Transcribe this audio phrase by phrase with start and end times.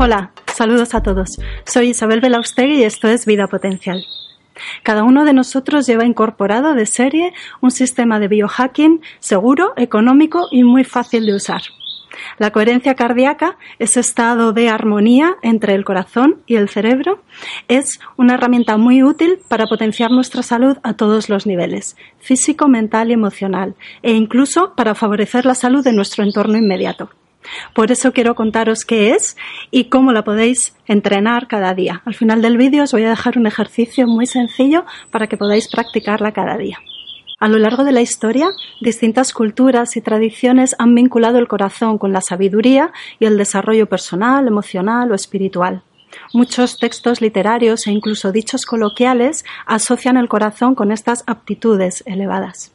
[0.00, 1.40] Hola, saludos a todos.
[1.64, 4.06] Soy Isabel Belaustegui y esto es Vida Potencial.
[4.84, 10.62] Cada uno de nosotros lleva incorporado de serie un sistema de biohacking seguro, económico y
[10.62, 11.62] muy fácil de usar.
[12.38, 17.20] La coherencia cardíaca, ese estado de armonía entre el corazón y el cerebro,
[17.66, 23.10] es una herramienta muy útil para potenciar nuestra salud a todos los niveles, físico, mental
[23.10, 27.10] y emocional, e incluso para favorecer la salud de nuestro entorno inmediato.
[27.74, 29.36] Por eso quiero contaros qué es
[29.70, 32.02] y cómo la podéis entrenar cada día.
[32.04, 35.68] Al final del vídeo os voy a dejar un ejercicio muy sencillo para que podáis
[35.68, 36.78] practicarla cada día.
[37.40, 38.48] A lo largo de la historia,
[38.80, 44.48] distintas culturas y tradiciones han vinculado el corazón con la sabiduría y el desarrollo personal,
[44.48, 45.82] emocional o espiritual.
[46.32, 52.72] Muchos textos literarios e incluso dichos coloquiales asocian el corazón con estas aptitudes elevadas.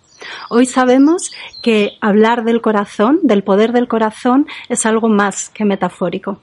[0.49, 6.39] Hoy sabemos que hablar del corazón, del poder del corazón, es algo más que metafórico.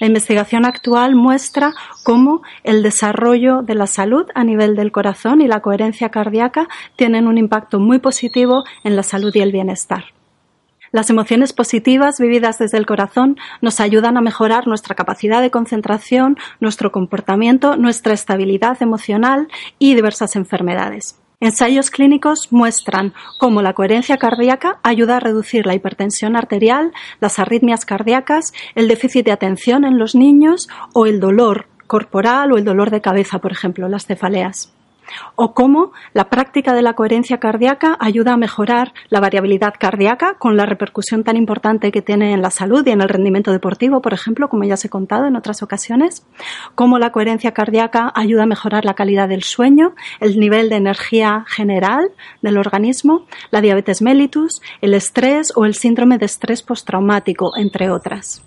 [0.00, 1.72] La investigación actual muestra
[2.04, 7.26] cómo el desarrollo de la salud a nivel del corazón y la coherencia cardíaca tienen
[7.26, 10.04] un impacto muy positivo en la salud y el bienestar.
[10.92, 16.36] Las emociones positivas vividas desde el corazón nos ayudan a mejorar nuestra capacidad de concentración,
[16.60, 19.48] nuestro comportamiento, nuestra estabilidad emocional
[19.78, 21.21] y diversas enfermedades.
[21.42, 27.84] Ensayos clínicos muestran cómo la coherencia cardíaca ayuda a reducir la hipertensión arterial, las arritmias
[27.84, 32.90] cardíacas, el déficit de atención en los niños o el dolor corporal o el dolor
[32.90, 34.72] de cabeza, por ejemplo, las cefaleas
[35.34, 40.56] o cómo la práctica de la coherencia cardíaca ayuda a mejorar la variabilidad cardíaca con
[40.56, 44.14] la repercusión tan importante que tiene en la salud y en el rendimiento deportivo, por
[44.14, 46.26] ejemplo, como ya os he contado en otras ocasiones,
[46.74, 51.44] cómo la coherencia cardíaca ayuda a mejorar la calidad del sueño, el nivel de energía
[51.48, 57.90] general del organismo, la diabetes mellitus, el estrés o el síndrome de estrés postraumático, entre
[57.90, 58.42] otras.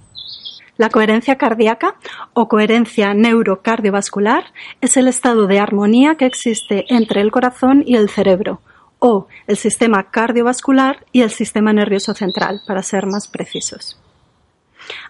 [0.77, 1.95] La coherencia cardíaca
[2.33, 4.45] o coherencia neurocardiovascular
[4.81, 8.59] es el estado de armonía que existe entre el corazón y el cerebro,
[9.00, 13.97] o el sistema cardiovascular y el sistema nervioso central, para ser más precisos.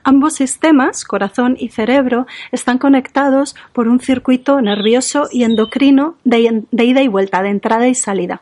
[0.04, 7.02] Ambos sistemas, corazón y cerebro, están conectados por un circuito nervioso y endocrino de, ida
[7.02, 8.42] y vuelta, de entrada y salida.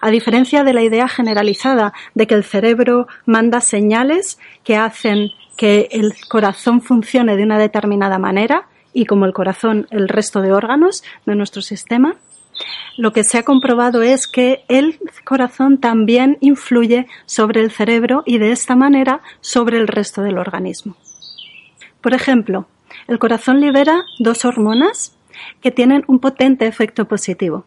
[0.00, 5.88] A diferencia de la idea generalizada de que el cerebro manda señales que hacen que
[5.92, 11.02] el corazón funcione de una determinada manera y como el corazón el resto de órganos
[11.26, 12.16] de nuestro sistema,
[12.96, 18.38] lo que se ha comprobado es que el corazón también influye sobre el cerebro y
[18.38, 20.96] de esta manera sobre el resto del organismo.
[22.00, 22.68] Por ejemplo,
[23.08, 25.16] el corazón libera dos hormonas
[25.60, 27.64] que tienen un potente efecto positivo.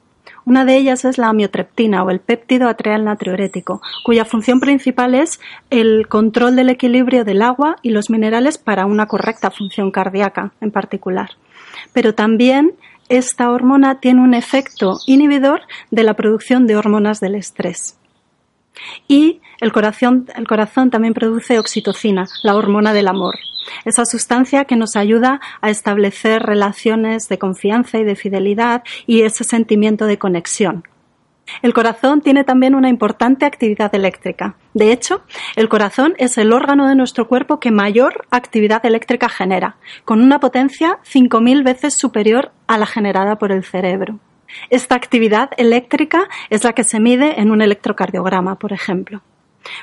[0.48, 5.42] Una de ellas es la amiotreptina o el péptido atrial natriurético, cuya función principal es
[5.70, 10.72] el control del equilibrio del agua y los minerales para una correcta función cardíaca en
[10.72, 11.32] particular.
[11.92, 12.72] Pero también
[13.10, 17.98] esta hormona tiene un efecto inhibidor de la producción de hormonas del estrés.
[19.08, 23.36] Y el corazón, el corazón también produce oxitocina, la hormona del amor
[23.86, 29.44] esa sustancia que nos ayuda a establecer relaciones de confianza y de fidelidad y ese
[29.44, 30.84] sentimiento de conexión.
[31.62, 34.56] El corazón tiene también una importante actividad eléctrica.
[34.74, 35.22] De hecho,
[35.56, 40.42] el corazón es el órgano de nuestro cuerpo que mayor actividad eléctrica genera, con una
[40.42, 44.20] potencia 5.000 veces superior a la generada por el cerebro.
[44.70, 49.22] Esta actividad eléctrica es la que se mide en un electrocardiograma, por ejemplo.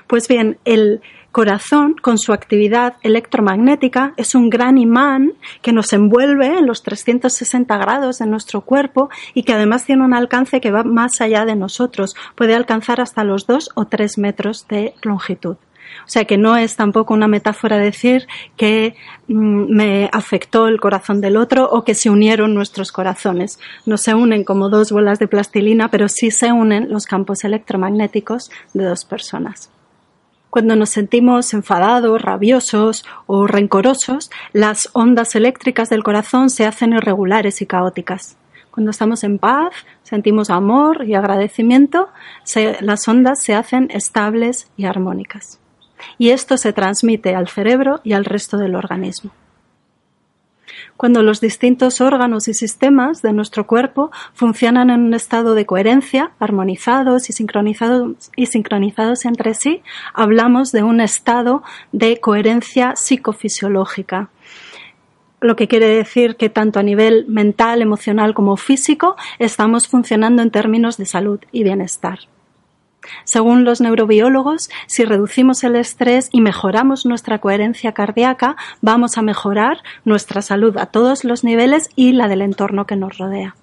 [0.06, 1.02] Pues bien, el
[1.32, 5.32] corazón, con su actividad electromagnética, es un gran imán
[5.62, 10.14] que nos envuelve en los 360 grados de nuestro cuerpo y que además tiene un
[10.14, 12.14] alcance que va más allá de nosotros.
[12.36, 15.56] Puede alcanzar hasta los 2 o 3 metros de longitud.
[16.00, 18.94] O sea que no es tampoco una metáfora decir que
[19.28, 23.58] mm, me afectó el corazón del otro o que se unieron nuestros corazones.
[23.86, 28.50] No se unen como dos bolas de plastilina, pero sí se unen los campos electromagnéticos
[28.72, 29.70] de dos personas.
[30.54, 37.60] Cuando nos sentimos enfadados, rabiosos o rencorosos, las ondas eléctricas del corazón se hacen irregulares
[37.60, 38.36] y caóticas.
[38.70, 39.72] Cuando estamos en paz,
[40.04, 42.08] sentimos amor y agradecimiento,
[42.80, 45.58] las ondas se hacen estables y armónicas.
[46.18, 49.32] Y esto se transmite al cerebro y al resto del organismo
[50.96, 56.32] cuando los distintos órganos y sistemas de nuestro cuerpo funcionan en un estado de coherencia,
[56.38, 57.32] armonizados y
[58.46, 61.62] sincronizados, entre sí, hablamos de un estado
[61.92, 64.30] de coherencia psicofisiológica
[65.40, 70.50] lo que quiere decir que tanto a nivel mental, emocional como físico estamos funcionando en
[70.50, 72.20] términos de salud y bienestar.
[73.24, 79.78] Según los neurobiólogos, si reducimos el estrés y mejoramos nuestra coherencia cardíaca, vamos a mejorar
[80.04, 83.56] nuestra salud a todos los niveles y la del entorno que nos rodea.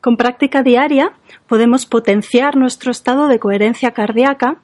[0.00, 1.12] Con práctica diaria
[1.48, 4.58] podemos potenciar nuestro estado de coherencia cardíaca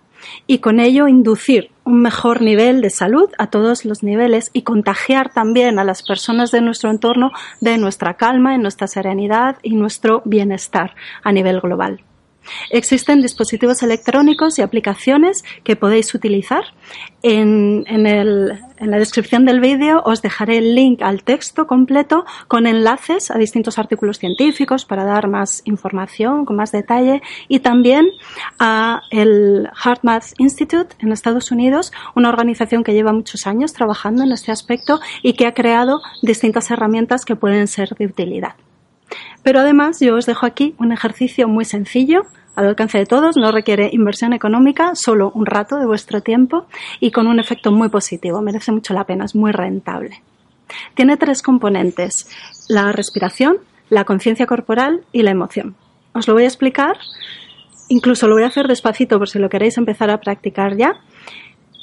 [0.46, 5.32] y con ello inducir un mejor nivel de salud a todos los niveles y contagiar
[5.32, 10.23] también a las personas de nuestro entorno de nuestra calma, en nuestra serenidad y nuestro
[10.25, 10.94] bienestar
[11.25, 12.05] a nivel global.
[12.71, 16.65] Existen dispositivos electrónicos y aplicaciones que podéis utilizar.
[17.23, 17.85] En,
[18.81, 23.79] la descripción del vídeo os dejaré el link al texto completo con enlaces a distintos
[23.79, 28.09] artículos científicos para dar más información con más detalle y también
[28.59, 34.33] a el HeartMath Institute en Estados Unidos, una organización que lleva muchos años trabajando en
[34.33, 38.55] este aspecto y que ha creado distintas herramientas que pueden ser de utilidad.
[39.43, 43.50] Pero además yo os dejo aquí un ejercicio muy sencillo, al alcance de todos, no
[43.50, 46.67] requiere inversión económica, solo un rato de vuestro tiempo
[47.00, 50.23] y con un efecto muy positivo, merece mucho la pena, es muy rentable.
[50.94, 52.29] Tiene tres componentes,
[52.69, 53.56] la respiración,
[53.88, 55.76] la conciencia corporal y la emoción.
[56.12, 56.97] Os lo voy a explicar,
[57.88, 61.00] incluso lo voy a hacer despacito por si lo queréis empezar a practicar ya.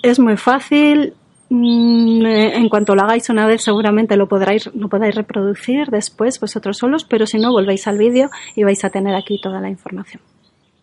[0.03, 1.15] Es muy fácil,
[1.49, 7.05] en cuanto lo hagáis una vez seguramente lo podréis, lo podáis reproducir después vosotros solos,
[7.05, 10.21] pero si no volvéis al vídeo y vais a tener aquí toda la información.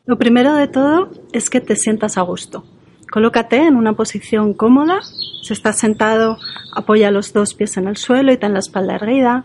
[0.07, 2.65] Lo primero de todo es que te sientas a gusto.
[3.11, 5.01] Colócate en una posición cómoda.
[5.43, 6.39] Si estás sentado,
[6.73, 9.45] apoya los dos pies en el suelo y ten la espalda erguida.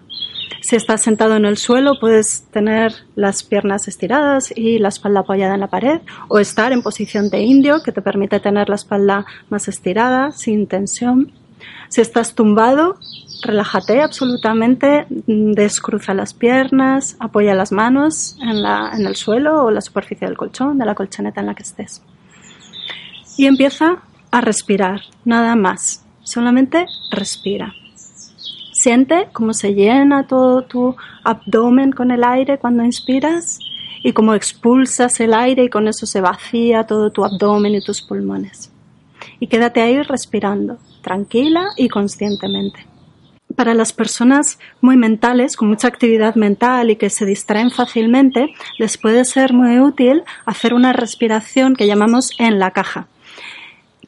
[0.62, 5.56] Si estás sentado en el suelo, puedes tener las piernas estiradas y la espalda apoyada
[5.56, 9.26] en la pared o estar en posición de indio, que te permite tener la espalda
[9.50, 11.32] más estirada, sin tensión.
[11.90, 12.98] Si estás tumbado,
[13.44, 19.82] relájate absolutamente, descruza las piernas, apoya las manos en, la, en el suelo o la
[19.82, 22.02] superficie del colchón, de la colchoneta en la que estés.
[23.38, 26.06] Y empieza a respirar, nada más.
[26.24, 27.74] Solamente respira.
[28.72, 33.60] Siente cómo se llena todo tu abdomen con el aire cuando inspiras
[34.04, 38.02] y cómo expulsas el aire y con eso se vacía todo tu abdomen y tus
[38.02, 38.72] pulmones.
[39.40, 42.88] Y quédate ahí respirando, tranquila y conscientemente.
[43.56, 48.98] Para las personas muy mentales, con mucha actividad mental y que se distraen fácilmente, les
[48.98, 53.08] puede ser muy útil hacer una respiración que llamamos en la caja.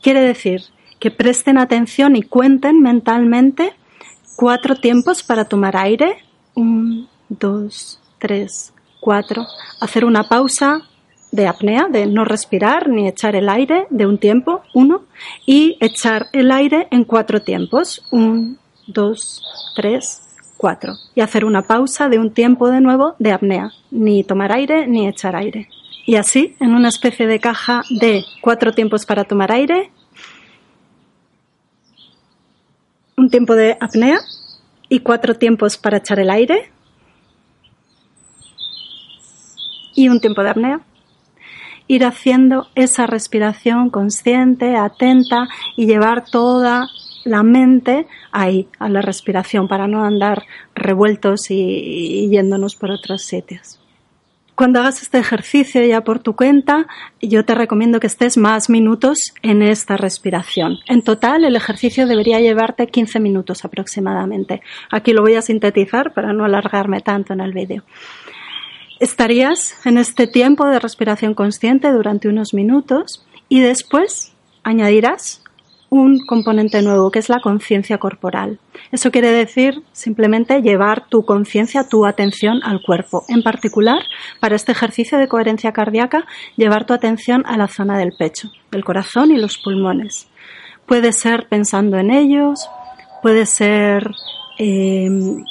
[0.04, 0.64] Quiere decir
[1.00, 3.72] que presten atención y cuenten mentalmente
[4.36, 6.18] cuatro tiempos para tomar aire.
[6.56, 9.46] Un, dos, tres, cuatro.
[9.80, 10.82] Hacer una pausa
[11.32, 15.04] de apnea, de no respirar ni echar el aire de un tiempo, uno.
[15.46, 18.06] Y echar el aire en cuatro tiempos.
[18.12, 19.42] Un, dos,
[19.74, 20.22] tres,
[20.58, 20.96] cuatro.
[21.16, 23.72] Y hacer una pausa de un tiempo de nuevo de apnea.
[23.90, 25.70] Ni tomar aire ni echar aire.
[26.06, 29.92] Y así, en una especie de caja de cuatro tiempos para tomar aire,
[33.16, 34.20] un tiempo de apnea
[34.90, 36.72] y cuatro tiempos para echar el aire
[39.96, 40.82] y un tiempo de apnea.
[41.88, 46.88] Ir haciendo esa respiración consciente, atenta y llevar toda
[47.26, 50.44] la mente ahí, a la respiración, para no andar
[50.76, 53.80] revueltos y, yéndonos por otros sitios.
[54.56, 56.86] Cuando hagas este ejercicio ya por tu cuenta,
[57.20, 60.78] yo te recomiendo que estés más minutos en esta respiración.
[60.88, 64.62] En total, el ejercicio debería llevarte 15 minutos aproximadamente.
[64.92, 67.84] Aquí lo voy a sintetizar para no alargarme tanto en el vídeo.
[69.00, 74.34] Estarías en este tiempo de respiración consciente durante unos minutos y después
[74.64, 75.43] añadirás
[75.94, 78.60] un componente nuevo, que es la conciencia corporal.
[78.92, 83.26] Eso quiere decir simplemente llevar tu conciencia, tu atención al cuerpo.
[83.28, 84.02] En particular,
[84.40, 86.26] para este ejercicio de coherencia cardíaca,
[86.58, 90.28] llevar tu atención a la zona del pecho, el corazón y los pulmones.
[90.88, 92.68] Puede ser pensando en ellos,
[93.22, 94.10] puede ser
[94.58, 95.10] eh,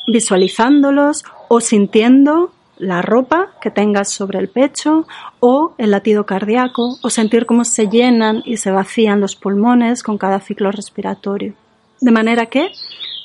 [0.08, 2.50] visualizándolos o sintiendo
[2.82, 5.06] la ropa que tengas sobre el pecho
[5.38, 10.18] o el latido cardíaco o sentir cómo se llenan y se vacían los pulmones con
[10.18, 11.54] cada ciclo respiratorio.
[12.00, 12.72] De manera que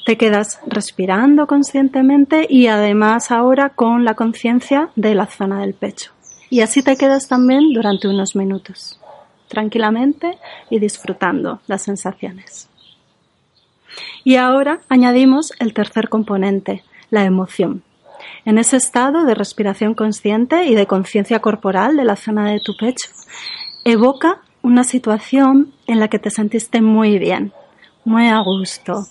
[0.06, 6.12] te quedas respirando conscientemente y además ahora con la conciencia de la zona del pecho.
[6.52, 9.00] Y así te quedas también durante unos minutos,
[9.48, 10.38] tranquilamente
[10.70, 12.70] y disfrutando las sensaciones.
[14.24, 17.84] Y ahora añadimos el tercer componente, la emoción.
[18.48, 22.78] En ese estado de respiración consciente y de conciencia corporal de la zona de tu
[22.78, 23.10] pecho,
[23.84, 27.52] evoca una situación en la que te sentiste muy bien,
[28.06, 29.06] muy a gusto,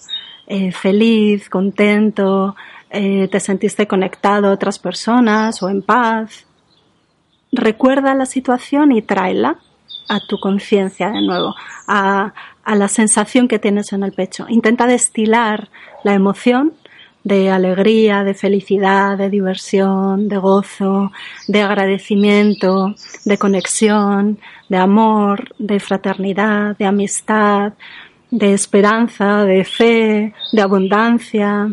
[0.47, 2.57] eh, feliz, contento,
[2.89, 6.47] eh, te sentiste conectado a otras personas o en paz.
[7.53, 9.59] Recuerda la situación y tráela
[10.09, 11.55] a tu conciencia de nuevo,
[11.87, 12.33] a,
[12.65, 14.47] a la sensación que tienes en el pecho.
[14.49, 15.69] Intenta destilar
[16.05, 16.73] la emoción
[17.27, 21.11] de alegría, de felicidad, de diversión, de gozo,
[21.49, 27.73] de agradecimiento, de conexión, de amor, de fraternidad, de amistad,
[28.31, 31.69] de esperanza, de fe, de abundancia.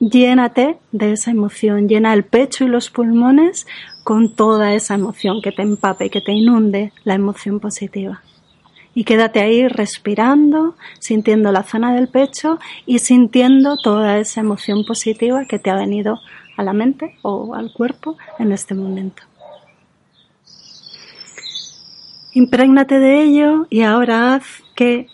[0.00, 3.68] Llénate de esa emoción, llena el pecho y los pulmones
[4.02, 8.22] con toda esa emoción que te empape, que te inunde la emoción positiva
[8.94, 15.44] y quédate ahí respirando, sintiendo la zona del pecho y sintiendo toda esa emoción positiva
[15.46, 16.20] que te ha venido
[16.56, 19.22] a la mente o al cuerpo en este momento.
[22.32, 25.08] Imprégnate de ello y ahora haz que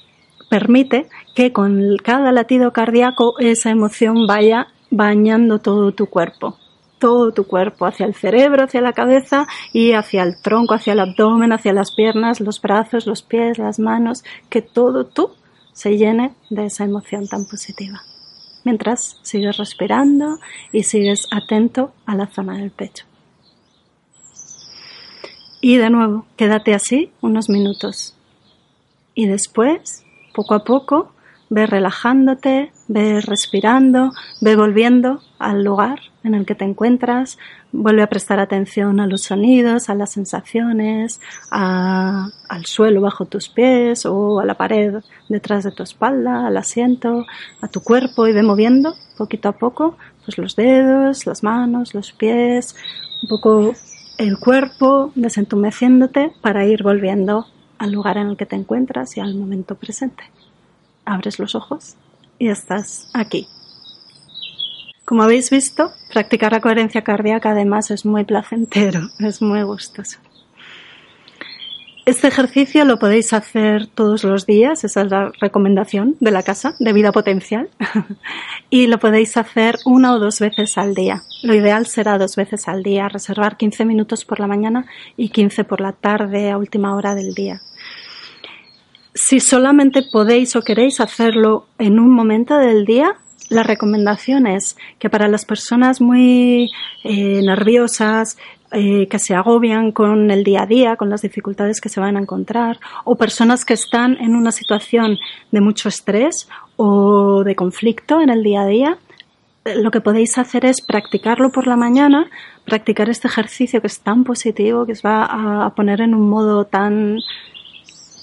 [0.49, 6.59] permite que con cada latido cardíaco esa emoción vaya bañando todo tu cuerpo
[7.01, 11.01] todo tu cuerpo, hacia el cerebro, hacia la cabeza y hacia el tronco, hacia el
[11.01, 15.31] abdomen, hacia las piernas, los brazos, los pies, las manos, que todo tú
[15.73, 18.03] se llene de esa emoción tan positiva.
[18.65, 20.39] Mientras sigues respirando
[20.71, 23.07] y sigues atento a la zona del pecho.
[25.63, 28.15] Y de nuevo, quédate así unos minutos.
[29.15, 30.05] Y después,
[30.35, 31.13] poco a poco,
[31.49, 37.39] ve relajándote, ve respirando, ve volviendo al lugar en el que te encuentras,
[37.73, 44.05] vuelve a prestar atención a los sonidos, a las sensaciones, al suelo bajo tus pies
[44.07, 47.27] o a la pared detrás de tu espalda, al asiento,
[47.61, 52.13] a tu cuerpo y ve moviendo poquito a poco pues los dedos, las manos, los
[52.13, 52.75] pies,
[53.23, 53.75] un poco
[54.19, 57.47] el cuerpo, desentumeciéndote para ir volviendo
[57.79, 60.25] al lugar en el que te encuentras y al momento presente
[61.05, 61.97] abres los ojos
[62.39, 63.49] y estás aquí.
[65.11, 70.21] Como habéis visto, practicar la coherencia cardíaca además es muy placentero, es muy gustoso.
[72.07, 76.77] Este ejercicio lo podéis hacer todos los días, esa es la recomendación de la casa
[76.79, 77.71] de vida potencial,
[78.71, 81.25] y lo podéis hacer una o dos veces al día.
[81.43, 84.87] Lo ideal será dos veces al día, reservar 15 minutos por la mañana
[85.17, 87.63] y 15 por la tarde a última hora del día
[89.13, 93.17] si solamente podéis o queréis hacerlo en un momento del día,
[93.51, 96.71] la recomendación es que para las personas muy
[97.05, 98.39] eh, nerviosas,
[98.73, 102.17] eh, que se agobian con el día a día, con las dificultades que se van
[102.17, 105.19] a encontrar, o personas que están en una situación
[105.51, 108.99] de mucho estrés o de conflicto en el día a día,
[109.65, 112.31] eh, lo que podéis hacer es practicarlo por la mañana,
[112.65, 116.65] practicar este ejercicio que es tan positivo, que os va a poner en un modo
[116.65, 117.19] tan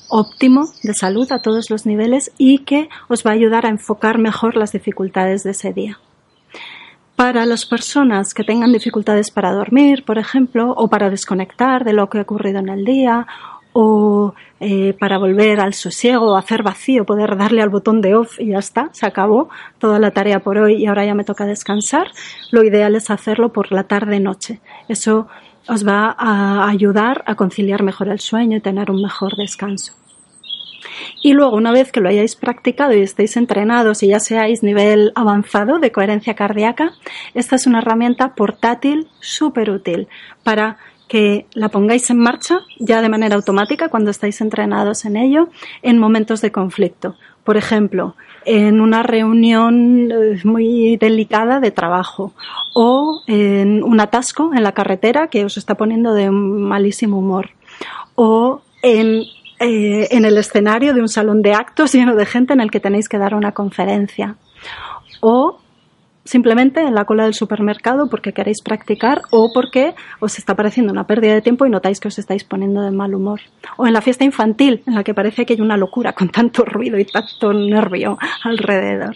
[0.10, 4.18] óptimo de salud a todos los niveles y que os va a ayudar a enfocar
[4.18, 6.00] mejor las dificultades de ese día.
[7.16, 12.10] Para las personas que tengan dificultades para dormir, por ejemplo, o para desconectar de lo
[12.10, 13.26] que ha ocurrido en el día,
[13.80, 18.48] o eh, para volver al sosiego, hacer vacío, poder darle al botón de off y
[18.48, 22.08] ya está, se acabó toda la tarea por hoy y ahora ya me toca descansar,
[22.50, 24.62] lo ideal es hacerlo por la tarde-noche.
[24.88, 25.28] Eso
[25.68, 29.94] os va a ayudar a conciliar mejor el sueño y tener un mejor descanso.
[31.22, 35.12] Y luego, una vez que lo hayáis practicado y estéis entrenados y ya seáis nivel
[35.16, 36.94] avanzado de coherencia cardíaca,
[37.34, 40.08] esta es una herramienta portátil súper útil
[40.44, 45.50] para que la pongáis en marcha ya de manera automática cuando estáis entrenados en ello
[45.82, 47.16] en momentos de conflicto.
[47.48, 52.34] Por ejemplo, en una reunión eh, muy delicada de trabajo
[52.74, 57.52] o en un atasco en la carretera que os está poniendo de malísimo humor
[58.16, 59.24] o en,
[59.62, 63.08] eh, el escenario de un salón de actos lleno de gente en el que tenéis
[63.08, 64.36] que dar una conferencia
[65.22, 65.62] o
[66.28, 71.08] simplemente en la cola del supermercado porque queréis practicar o porque os está pareciendo una
[71.08, 73.42] pérdida de tiempo y notáis que os estáis poniendo de mal humor.
[73.78, 76.66] O en la fiesta infantil, en la que parece que hay una locura con tanto
[76.66, 79.16] ruido y tanto nervio alrededor.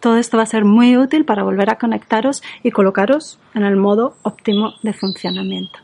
[0.00, 3.76] Todo esto va a ser muy útil para volver a conectaros y colocaros en el
[3.76, 5.78] modo óptimo de funcionamiento.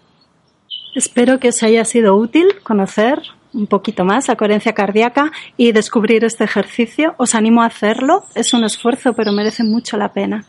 [0.94, 3.22] Espero que os haya sido útil conocer
[3.54, 7.14] un poquito más la coherencia cardíaca y descubrir este ejercicio.
[7.18, 8.24] Os animo a hacerlo.
[8.34, 10.44] Es un esfuerzo, pero merece mucho la pena.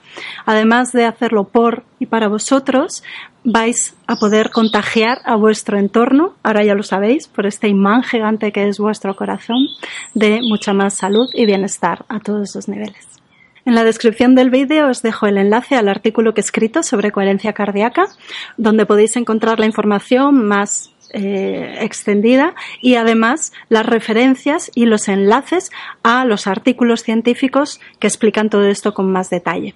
[0.46, 3.04] Además de hacerlo por y para vosotros,
[3.44, 8.52] vais a poder contagiar a vuestro entorno, ahora ya lo sabéis, por este imán gigante
[8.52, 9.68] que es vuestro corazón,
[10.14, 13.08] de mucha más salud y bienestar a todos los niveles.
[13.66, 17.12] En la descripción del vídeo os dejo el enlace al artículo que he escrito sobre
[17.12, 18.08] coherencia cardíaca,
[18.58, 25.72] donde podéis encontrar la información más eh, extendida y además las referencias y los enlaces
[26.04, 29.76] a los artículos científicos que explican todo esto con más detalle.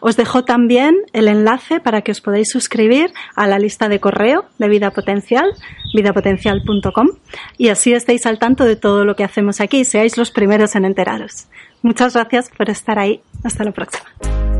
[0.00, 4.46] Os dejo también el enlace para que os podáis suscribir a la lista de correo
[4.58, 5.52] de Vida Potencial,
[5.94, 7.08] vidapotencial.com,
[7.56, 10.84] y así estéis al tanto de todo lo que hacemos aquí, seáis los primeros en
[10.84, 11.46] enteraros.
[11.82, 13.20] Muchas gracias por estar ahí.
[13.44, 14.57] Hasta la próxima.